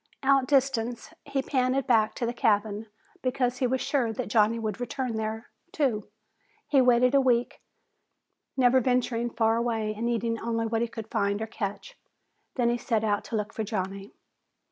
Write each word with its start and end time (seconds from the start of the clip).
Outdistanced, 0.23 1.13
he 1.27 1.43
panted 1.43 1.85
back 1.85 2.15
to 2.15 2.25
the 2.25 2.33
cabin 2.33 2.87
because 3.21 3.59
he 3.59 3.67
was 3.67 3.81
sure 3.81 4.11
that 4.11 4.29
Johnny 4.29 4.57
would 4.57 4.79
return 4.79 5.15
there, 5.15 5.51
too. 5.71 6.09
He 6.67 6.81
waited 6.81 7.13
a 7.13 7.21
week, 7.21 7.61
never 8.57 8.81
venturing 8.81 9.29
far 9.29 9.57
away 9.57 9.93
and 9.95 10.09
eating 10.09 10.39
only 10.39 10.65
what 10.65 10.81
he 10.81 10.87
could 10.87 11.11
find 11.11 11.39
or 11.39 11.45
catch. 11.45 11.99
Then 12.55 12.69
he 12.71 12.79
set 12.79 13.03
out 13.03 13.23
to 13.25 13.35
look 13.35 13.53
for 13.53 13.63
Johnny. 13.63 14.11